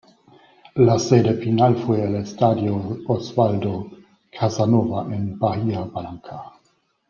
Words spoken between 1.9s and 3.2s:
el Estadio